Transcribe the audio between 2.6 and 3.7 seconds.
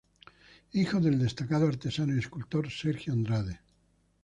Sergio Andrade.